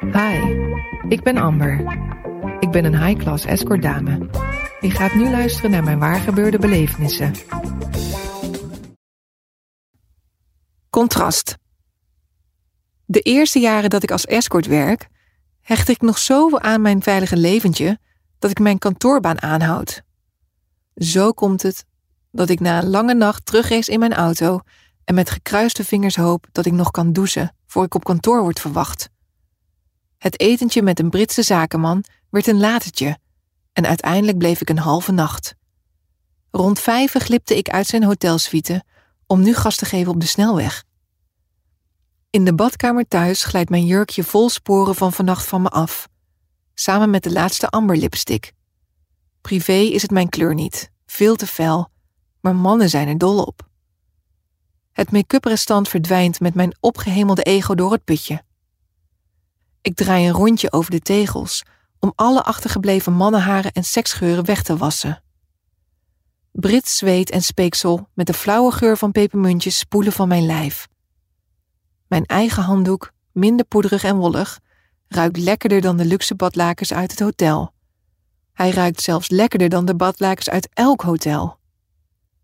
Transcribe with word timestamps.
Hi, 0.00 0.56
ik 1.08 1.22
ben 1.22 1.36
Amber. 1.36 1.98
Ik 2.60 2.70
ben 2.70 2.84
een 2.84 3.04
high-class 3.04 3.44
escort 3.44 3.82
dame. 3.82 4.28
Je 4.80 4.90
gaat 4.90 5.14
nu 5.14 5.30
luisteren 5.30 5.70
naar 5.70 5.84
mijn 5.84 5.98
waargebeurde 5.98 6.58
belevenissen. 6.58 7.34
Contrast. 10.90 11.56
De 13.04 13.20
eerste 13.20 13.58
jaren 13.58 13.90
dat 13.90 14.02
ik 14.02 14.10
als 14.10 14.24
escort 14.24 14.66
werk, 14.66 15.08
hecht 15.60 15.88
ik 15.88 16.00
nog 16.00 16.18
zo 16.18 16.56
aan 16.56 16.80
mijn 16.80 17.02
veilige 17.02 17.36
leventje 17.36 17.98
dat 18.38 18.50
ik 18.50 18.58
mijn 18.58 18.78
kantoorbaan 18.78 19.42
aanhoud. 19.42 20.02
Zo 20.94 21.32
komt 21.32 21.62
het 21.62 21.84
dat 22.30 22.48
ik 22.48 22.60
na 22.60 22.78
een 22.82 22.88
lange 22.88 23.14
nacht 23.14 23.46
terugrace 23.46 23.92
in 23.92 23.98
mijn 23.98 24.14
auto 24.14 24.60
en 25.04 25.14
met 25.14 25.30
gekruiste 25.30 25.84
vingers 25.84 26.16
hoop 26.16 26.46
dat 26.52 26.66
ik 26.66 26.72
nog 26.72 26.90
kan 26.90 27.12
douchen 27.12 27.54
voor 27.66 27.84
ik 27.84 27.94
op 27.94 28.04
kantoor 28.04 28.40
word 28.40 28.60
verwacht. 28.60 29.14
Het 30.26 30.40
etentje 30.40 30.82
met 30.82 30.98
een 30.98 31.10
Britse 31.10 31.42
zakenman 31.42 32.04
werd 32.30 32.46
een 32.46 32.58
latertje 32.58 33.18
en 33.72 33.86
uiteindelijk 33.86 34.38
bleef 34.38 34.60
ik 34.60 34.70
een 34.70 34.78
halve 34.78 35.12
nacht. 35.12 35.54
Rond 36.50 36.80
vijf 36.80 37.12
glipte 37.12 37.56
ik 37.56 37.68
uit 37.68 37.86
zijn 37.86 38.04
hotelsuite 38.04 38.84
om 39.26 39.42
nu 39.42 39.54
gas 39.54 39.76
te 39.76 39.84
geven 39.84 40.12
op 40.12 40.20
de 40.20 40.26
snelweg. 40.26 40.84
In 42.30 42.44
de 42.44 42.54
badkamer 42.54 43.08
thuis 43.08 43.44
glijdt 43.44 43.70
mijn 43.70 43.86
jurkje 43.86 44.24
vol 44.24 44.48
sporen 44.48 44.94
van 44.94 45.12
vannacht 45.12 45.46
van 45.46 45.62
me 45.62 45.68
af, 45.68 46.08
samen 46.74 47.10
met 47.10 47.22
de 47.22 47.32
laatste 47.32 47.68
amberlipstick. 47.68 48.52
Privé 49.40 49.72
is 49.72 50.02
het 50.02 50.10
mijn 50.10 50.28
kleur 50.28 50.54
niet, 50.54 50.90
veel 51.06 51.36
te 51.36 51.46
fel, 51.46 51.88
maar 52.40 52.56
mannen 52.56 52.88
zijn 52.88 53.08
er 53.08 53.18
dol 53.18 53.42
op. 53.42 53.68
Het 54.92 55.12
make-up 55.12 55.44
restant 55.44 55.88
verdwijnt 55.88 56.40
met 56.40 56.54
mijn 56.54 56.76
opgehemelde 56.80 57.42
ego 57.42 57.74
door 57.74 57.92
het 57.92 58.04
putje. 58.04 58.44
Ik 59.86 59.94
draai 59.94 60.26
een 60.26 60.32
rondje 60.32 60.72
over 60.72 60.90
de 60.90 61.00
tegels 61.00 61.62
om 61.98 62.12
alle 62.14 62.42
achtergebleven 62.42 63.12
mannenharen 63.12 63.72
en 63.72 63.84
seksgeuren 63.84 64.44
weg 64.44 64.62
te 64.62 64.76
wassen. 64.76 65.22
Brits 66.52 66.96
zweet 66.96 67.30
en 67.30 67.42
speeksel 67.42 68.08
met 68.14 68.26
de 68.26 68.34
flauwe 68.34 68.72
geur 68.72 68.96
van 68.96 69.12
pepermuntjes 69.12 69.78
spoelen 69.78 70.12
van 70.12 70.28
mijn 70.28 70.46
lijf. 70.46 70.88
Mijn 72.06 72.24
eigen 72.24 72.62
handdoek, 72.62 73.12
minder 73.32 73.66
poederig 73.66 74.04
en 74.04 74.16
wollig, 74.16 74.60
ruikt 75.08 75.36
lekkerder 75.36 75.80
dan 75.80 75.96
de 75.96 76.04
luxe 76.04 76.34
badlakens 76.34 76.92
uit 76.92 77.10
het 77.10 77.20
hotel. 77.20 77.72
Hij 78.52 78.70
ruikt 78.70 79.00
zelfs 79.00 79.28
lekkerder 79.28 79.68
dan 79.68 79.84
de 79.84 79.96
badlakens 79.96 80.50
uit 80.50 80.68
elk 80.72 81.02
hotel. 81.02 81.58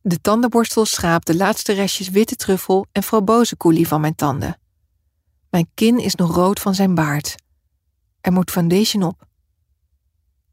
De 0.00 0.20
tandenborstel 0.20 0.84
schaapt 0.84 1.26
de 1.26 1.36
laatste 1.36 1.72
restjes 1.72 2.08
witte 2.08 2.36
truffel 2.36 2.86
en 2.92 3.02
frambozenkoelie 3.02 3.88
van 3.88 4.00
mijn 4.00 4.14
tanden. 4.14 4.58
Mijn 5.54 5.70
kin 5.74 5.98
is 5.98 6.14
nog 6.14 6.34
rood 6.34 6.60
van 6.60 6.74
zijn 6.74 6.94
baard. 6.94 7.34
Er 8.20 8.32
moet 8.32 8.50
foundation 8.50 9.02
op. 9.02 9.26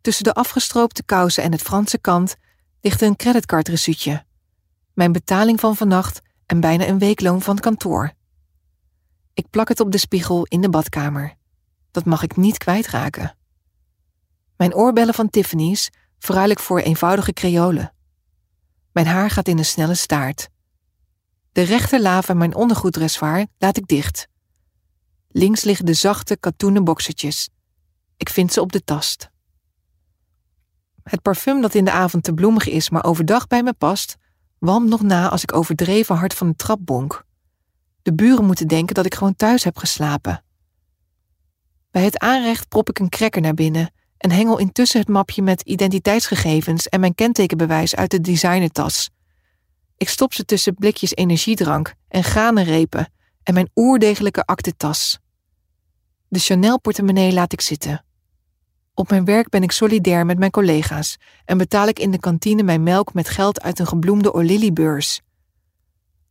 Tussen 0.02 0.24
de 0.24 0.34
afgestroopte 0.34 1.04
kousen 1.04 1.44
en 1.44 1.52
het 1.52 1.62
Franse 1.62 1.98
kant 1.98 2.36
ligt 2.82 3.02
een 3.02 3.16
creditcardresuutje. 3.16 4.26
Mijn 4.94 5.12
betaling 5.12 5.60
van 5.60 5.76
vannacht 5.76 6.22
en 6.46 6.60
bijna 6.60 6.88
een 6.88 7.00
weekloon 7.00 7.42
van 7.42 7.60
kantoor. 7.60 8.14
Ik 9.34 9.50
plak 9.50 9.68
het 9.68 9.80
op 9.80 9.92
de 9.92 9.98
spiegel 9.98 10.46
in 10.46 10.62
de 10.62 10.70
badkamer. 10.70 11.36
Dat 11.92 12.06
mag 12.06 12.24
ik 12.24 12.36
niet 12.36 12.58
kwijtraken. 12.58 13.36
Mijn 14.58 14.76
oorbellen 14.76 15.14
van 15.14 15.30
Tiffany's 15.30 15.90
verruil 16.20 16.50
ik 16.50 16.60
voor 16.60 16.80
eenvoudige 16.80 17.34
creolen. 17.34 17.94
Mijn 18.92 19.08
haar 19.08 19.30
gaat 19.30 19.48
in 19.48 19.58
een 19.58 19.66
snelle 19.66 19.96
staart. 19.96 20.50
De 21.52 21.62
rechterla 21.62 22.22
van 22.22 22.38
mijn 22.38 22.56
ondergoeddressoir 22.56 23.46
laat 23.58 23.78
ik 23.78 23.88
dicht. 23.88 24.30
Links 25.34 25.64
liggen 25.64 25.86
de 25.86 25.94
zachte 25.94 26.38
katoenen 26.38 26.84
boksertjes. 26.84 27.50
Ik 28.18 28.30
vind 28.30 28.54
ze 28.54 28.62
op 28.62 28.72
de 28.72 28.84
tast. 28.84 29.30
Het 31.04 31.22
parfum 31.22 31.62
dat 31.62 31.76
in 31.76 31.86
de 31.86 31.92
avond 31.92 32.24
te 32.24 32.34
bloemig 32.34 32.68
is, 32.68 32.90
maar 32.90 33.04
overdag 33.04 33.48
bij 33.48 33.64
me 33.64 33.74
past, 33.74 34.18
walmt 34.58 34.90
nog 34.90 35.02
na 35.02 35.30
als 35.30 35.44
ik 35.44 35.54
overdreven 35.54 36.16
hard 36.16 36.34
van 36.34 36.48
de 36.48 36.56
trap 36.56 36.80
bonk. 36.82 37.26
De 38.02 38.14
buren 38.14 38.46
moeten 38.46 38.68
denken 38.68 38.96
dat 38.96 39.06
ik 39.06 39.16
gewoon 39.16 39.36
thuis 39.36 39.64
heb 39.64 39.78
geslapen. 39.78 40.44
Bij 41.92 42.04
het 42.04 42.20
aanrecht 42.20 42.68
prop 42.68 42.90
ik 42.90 43.00
een 43.00 43.10
cracker 43.10 43.42
naar 43.42 43.54
binnen 43.54 43.94
en 44.18 44.32
hengel 44.32 44.58
intussen 44.58 45.00
het 45.00 45.10
mapje 45.10 45.42
met 45.42 45.62
identiteitsgegevens 45.62 46.88
en 46.88 47.00
mijn 47.00 47.16
kentekenbewijs 47.16 47.96
uit 47.96 48.12
de 48.12 48.22
designertas. 48.22 49.10
Ik 49.98 50.10
stop 50.10 50.34
ze 50.34 50.46
tussen 50.46 50.76
blikjes 50.76 51.16
energiedrank 51.16 51.94
en 52.08 52.24
granenrepen 52.24 53.14
en 53.44 53.54
mijn 53.54 53.70
oerdegelijke 53.76 54.46
aktetas. 54.46 55.20
De 56.28 56.40
Chanel-portemonnee 56.40 57.34
laat 57.34 57.54
ik 57.54 57.62
zitten. 57.62 58.06
Op 58.94 59.10
mijn 59.10 59.26
werk 59.26 59.50
ben 59.50 59.64
ik 59.64 59.72
solidair 59.72 60.26
met 60.26 60.38
mijn 60.38 60.52
collega's 60.52 61.18
en 61.46 61.58
betaal 61.58 61.88
ik 61.88 62.00
in 62.00 62.12
de 62.12 62.20
kantine 62.20 62.64
mijn 62.64 62.84
melk 62.84 63.14
met 63.14 63.30
geld 63.30 63.62
uit 63.62 63.80
een 63.80 63.88
gebloemde 63.88 64.34
O'Lilly-beurs. 64.34 65.22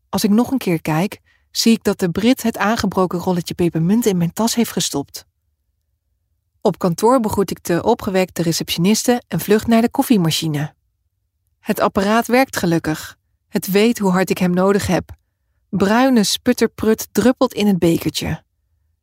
Als 0.08 0.24
ik 0.24 0.30
nog 0.30 0.50
een 0.50 0.58
keer 0.58 0.80
kijk, 0.80 1.20
zie 1.50 1.72
ik 1.72 1.82
dat 1.84 1.98
de 1.98 2.10
Brit 2.10 2.42
het 2.42 2.58
aangebroken 2.58 3.18
rolletje 3.18 3.54
pepermunt 3.54 4.06
in 4.06 4.16
mijn 4.16 4.32
tas 4.32 4.54
heeft 4.54 4.72
gestopt. 4.72 5.26
Op 6.60 6.78
kantoor 6.78 7.20
begroet 7.20 7.50
ik 7.50 7.64
de 7.64 7.82
opgewekte 7.82 8.42
receptioniste 8.42 9.22
en 9.28 9.40
vlucht 9.40 9.66
naar 9.66 9.80
de 9.80 9.90
koffiemachine. 9.90 10.74
Het 11.60 11.80
apparaat 11.80 12.26
werkt 12.26 12.56
gelukkig. 12.56 13.16
Het 13.48 13.70
weet 13.70 13.98
hoe 13.98 14.10
hard 14.10 14.30
ik 14.30 14.38
hem 14.38 14.54
nodig 14.54 14.86
heb. 14.86 15.18
Bruine 15.70 16.24
sputterprut 16.24 17.08
druppelt 17.12 17.54
in 17.54 17.66
het 17.66 17.78
bekertje. 17.78 18.42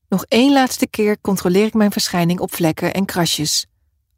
Nog 0.10 0.26
één 0.26 0.54
laatste 0.54 0.88
keer 0.88 1.22
controleer 1.22 1.66
ik 1.66 1.74
mijn 1.74 1.92
verschijning 1.92 2.40
op 2.40 2.54
vlekken 2.54 2.94
en 2.94 3.06
krasjes. 3.06 3.66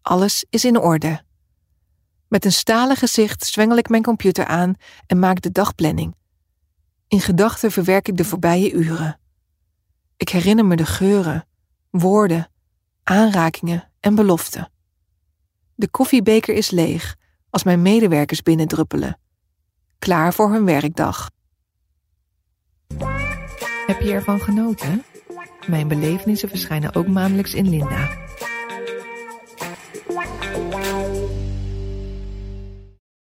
Alles 0.01 0.45
is 0.49 0.65
in 0.65 0.79
orde. 0.79 1.21
Met 2.27 2.45
een 2.45 2.51
stalen 2.51 2.95
gezicht 2.95 3.45
zwengel 3.45 3.77
ik 3.77 3.89
mijn 3.89 4.03
computer 4.03 4.45
aan 4.45 4.75
en 5.05 5.19
maak 5.19 5.41
de 5.41 5.51
dagplanning. 5.51 6.15
In 7.07 7.21
gedachten 7.21 7.71
verwerk 7.71 8.07
ik 8.07 8.17
de 8.17 8.25
voorbije 8.25 8.71
uren. 8.71 9.19
Ik 10.17 10.29
herinner 10.29 10.65
me 10.65 10.75
de 10.75 10.85
geuren, 10.85 11.47
woorden, 11.89 12.51
aanrakingen 13.03 13.91
en 13.99 14.15
beloften. 14.15 14.71
De 15.75 15.89
koffiebeker 15.89 16.55
is 16.55 16.69
leeg 16.69 17.15
als 17.49 17.63
mijn 17.63 17.81
medewerkers 17.81 18.41
binnendruppelen. 18.41 19.19
Klaar 19.99 20.33
voor 20.33 20.51
hun 20.51 20.65
werkdag. 20.65 21.29
Heb 23.85 24.01
je 24.01 24.11
ervan 24.11 24.39
genoten? 24.39 25.03
Mijn 25.67 25.87
belevenissen 25.87 26.49
verschijnen 26.49 26.95
ook 26.95 27.07
maandelijks 27.07 27.53
in 27.53 27.69
Linda. 27.69 28.09